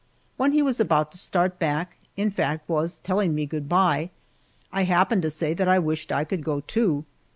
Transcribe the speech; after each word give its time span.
When 0.35 0.53
he 0.53 0.63
was 0.63 0.79
about 0.79 1.11
to 1.11 1.19
start 1.19 1.59
back, 1.59 1.97
in 2.17 2.31
fact, 2.31 2.67
was 2.67 2.97
telling 3.03 3.35
me 3.35 3.45
good 3.45 3.69
by, 3.69 4.09
I 4.73 4.85
happened 4.85 5.21
to 5.21 5.29
say 5.29 5.53
that 5.53 5.67
I 5.67 5.77
wished 5.77 6.11
I 6.11 6.23
could 6.23 6.43
go, 6.43 6.61
too. 6.61 7.05